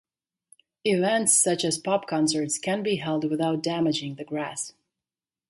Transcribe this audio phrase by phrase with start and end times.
[0.83, 4.73] Events such as pop concerts can be held without damaging the grass.